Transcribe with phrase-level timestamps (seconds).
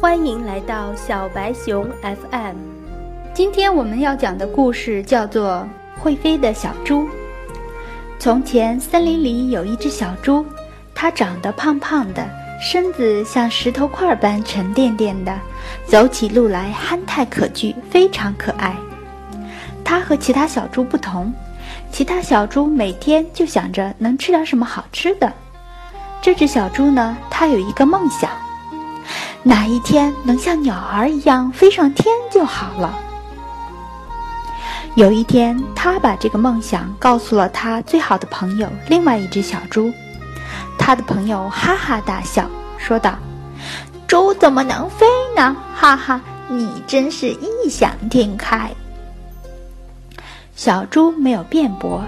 [0.00, 2.56] 欢迎来到小白熊 FM。
[3.32, 5.66] 今天我们要讲的故事叫做
[6.00, 7.02] 《会飞的小猪》。
[8.18, 10.44] 从前，森林里有一只小猪，
[10.94, 12.26] 它长得胖胖的，
[12.60, 15.32] 身子像石头块般沉甸甸的，
[15.86, 18.76] 走起路来憨态可掬，非常可爱。
[19.84, 21.32] 它和其他小猪不同，
[21.90, 25.32] 其他小猪每天就想着能吃点什么好吃的。
[26.20, 28.30] 这只小猪呢，它有一个梦想。
[29.46, 32.98] 哪一天能像鸟儿一样飞上天就好了。
[34.94, 39.92] 有一天，他把这个梦想告诉了他最好的朋友——另外一只小猪。
[40.78, 42.48] 他的朋友哈哈大笑，
[42.78, 43.18] 说道
[44.08, 45.04] ：“猪怎么能飞
[45.36, 45.54] 呢？
[45.74, 48.70] 哈哈，你真是异想天开。”
[50.56, 52.02] 小猪没有辩驳，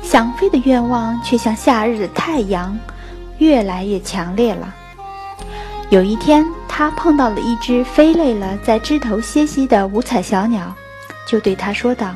[0.00, 2.78] 想飞的愿望却像夏日的太阳，
[3.38, 4.72] 越来越强烈了。
[5.90, 6.46] 有一天。
[6.68, 10.72] 他碰到了一只飞累了在枝头歇息的五彩小鸟，
[11.26, 12.14] 就对他说道：“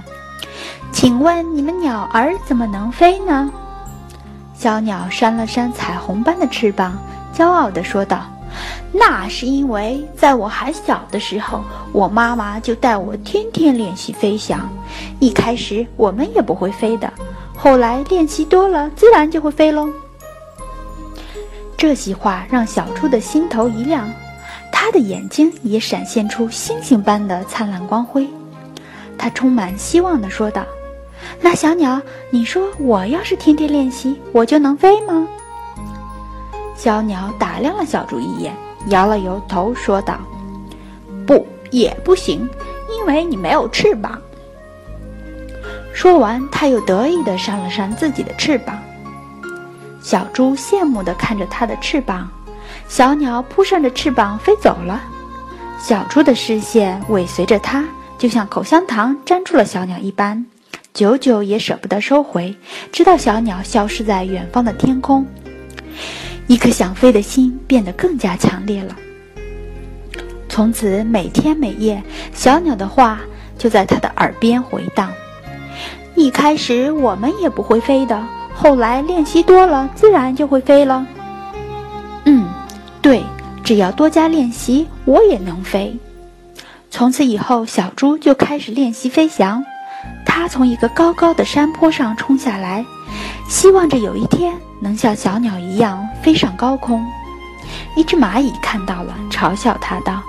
[0.92, 3.50] 请问你们鸟儿怎么能飞呢？”
[4.54, 6.96] 小鸟扇了扇彩虹般的翅膀，
[7.34, 8.30] 骄傲地说道
[8.92, 14.68] ：“那是因为在我还小的时候，我妈妈就带我天天练习飞翔。
[15.18, 17.12] 一开始我们也不会飞的，
[17.56, 19.88] 后来练习多了，自然就会飞喽。”
[21.76, 24.08] 这些话让小猪的心头一亮。
[24.84, 28.28] 他的眼睛也闪现出星星般的灿烂光辉，
[29.16, 30.66] 他充满希望地说道
[31.40, 32.02] ：“那小鸟，
[32.32, 35.24] 你说我要是天天练习，我就能飞吗？”
[36.76, 38.52] 小鸟打量了小猪一眼，
[38.88, 40.18] 摇了摇头，说道
[41.24, 42.40] ：“不，也不行，
[42.90, 44.20] 因为你没有翅膀。”
[45.94, 48.76] 说完，他又得意地扇了扇自己的翅膀。
[50.02, 52.28] 小猪羡慕地看着他的翅膀。
[52.92, 55.00] 小鸟扑扇着翅膀飞走了，
[55.80, 57.82] 小猪的视线尾随着它，
[58.18, 60.44] 就像口香糖粘住了小鸟一般，
[60.92, 62.54] 久久也舍不得收回，
[62.92, 65.26] 直到小鸟消失在远方的天空。
[66.46, 68.94] 一颗想飞的心变得更加强烈了。
[70.50, 72.02] 从此，每天每夜，
[72.34, 73.20] 小鸟的话
[73.56, 75.10] 就在他的耳边回荡。
[76.14, 78.22] 一开始我们也不会飞的，
[78.54, 81.06] 后来练习多了，自然就会飞了。
[83.64, 85.96] 只要多加练习，我也能飞。
[86.90, 89.64] 从此以后，小猪就开始练习飞翔。
[90.26, 92.84] 它从一个高高的山坡上冲下来，
[93.48, 97.04] 希望着有一天能像小鸟一样飞上高空。
[97.96, 100.20] 一只蚂蚁看到了，嘲笑它道：“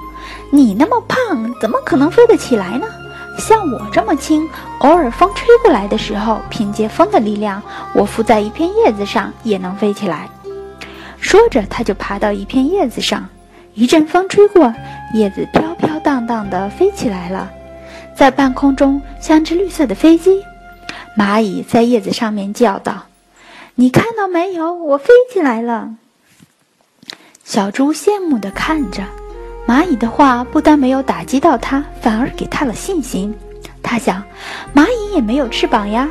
[0.51, 2.85] 你那么胖，怎么可能飞得起来呢？
[3.39, 4.47] 像我这么轻，
[4.79, 7.61] 偶尔风吹过来的时候，凭借风的力量，
[7.95, 10.29] 我附在一片叶子上也能飞起来。”
[11.33, 13.27] 说着，他就爬到一片叶子上，
[13.73, 14.71] 一阵风吹过，
[15.15, 17.51] 叶子飘飘荡荡地飞起来了，
[18.15, 20.43] 在半空中像只绿色的飞机。
[21.17, 23.05] 蚂蚁在叶子上面叫道
[23.73, 24.75] ：“你看到没有？
[24.75, 25.95] 我飞起来了。”
[27.43, 29.01] 小猪羡慕地看着，
[29.67, 33.33] 蚂蚁的话不但没有打击到它，反而给它了信心。
[33.81, 34.21] 他想，
[34.75, 36.07] 蚂蚁也没有翅膀呀，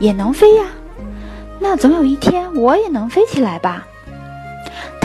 [0.00, 0.66] 也能飞呀，
[1.58, 3.86] 那总有一天我也能飞起来吧。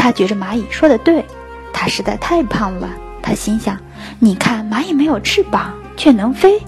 [0.05, 1.25] 他觉着蚂蚁说的对，
[1.73, 2.87] 它实在太胖了。
[3.23, 3.75] 他心想
[4.21, 6.61] ：“你看，蚂蚁没有翅膀却能飞，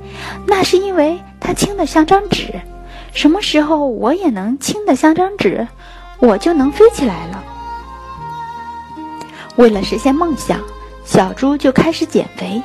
[0.47, 2.59] 那是因为它轻得像张纸。
[3.13, 5.67] 什么时候我也能轻得像张纸，
[6.17, 7.43] 我就能飞起来了。”
[9.57, 10.59] 为了实现梦想，
[11.05, 12.59] 小猪就开始减肥。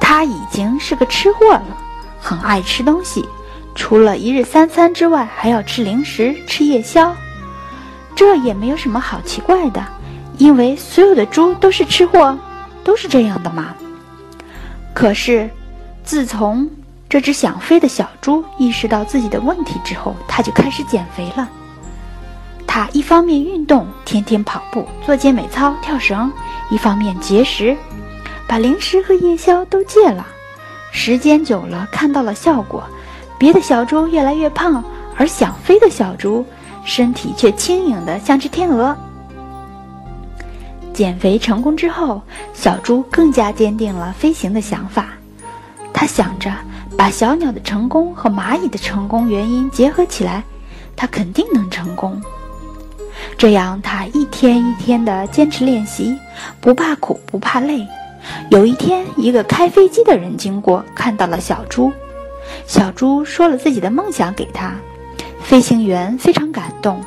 [0.00, 1.78] 它已经是个吃货了，
[2.18, 3.24] 很爱吃东西，
[3.76, 7.14] 除了一日三餐之外，还要吃零食、吃夜宵。
[8.14, 9.84] 这也没有什么好奇怪的，
[10.38, 12.36] 因为所有的猪都是吃货，
[12.82, 13.74] 都是这样的嘛。
[14.92, 15.50] 可是，
[16.04, 16.68] 自从
[17.08, 21.48] 这只想飞的小猪意识到自己的问题之后，它就开始减肥了。
[22.66, 26.28] 它一方面运动，天天跑步、做健美操、跳绳；
[26.70, 27.76] 一方面节食，
[28.46, 30.26] 把零食和夜宵都戒了。
[30.92, 32.82] 时间久了，看到了效果，
[33.38, 34.82] 别的小猪越来越胖，
[35.16, 36.44] 而想飞的小猪。
[36.84, 38.96] 身体却轻盈的像只天鹅。
[40.92, 42.22] 减肥成功之后，
[42.52, 45.08] 小猪更加坚定了飞行的想法。
[45.92, 46.52] 他想着
[46.96, 50.44] 把小鸟的成功和蚂蚁的成功原因结合起来，
[50.94, 52.20] 他肯定能成功。
[53.36, 56.16] 这样，他一天一天的坚持练习，
[56.60, 57.86] 不怕苦不怕累。
[58.50, 61.92] 有一天，一个开飞机的人经过，看到了小猪。
[62.66, 64.74] 小猪说了自己的梦想给他。
[65.44, 67.00] 飞行员非常感动，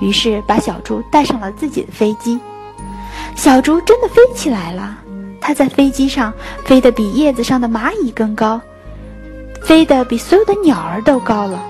[0.00, 2.38] 于是把小猪带上了自己的飞机。
[3.34, 4.98] 小猪真的飞起来了，
[5.40, 6.32] 它在飞机上
[6.64, 8.60] 飞得比叶子上的蚂蚁更高，
[9.62, 11.62] 飞得比所有的鸟儿都高了。